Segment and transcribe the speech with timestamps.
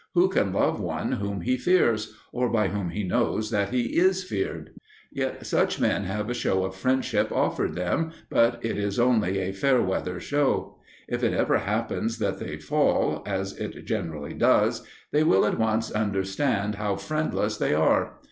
[0.15, 4.23] Who can love one whom he fears, or by whom he knows that he is
[4.23, 4.71] feared?
[5.11, 9.51] Yet such men have a show of friendship offered them, but it is only a
[9.51, 10.79] fair weather show.
[11.07, 15.91] If it ever happen that they fall, as it generally does, they will at once
[15.91, 18.13] understand how friendless they are.